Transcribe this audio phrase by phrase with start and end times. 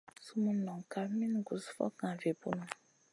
[0.25, 2.65] Sumun non kaf min gus fokŋa vi bunu.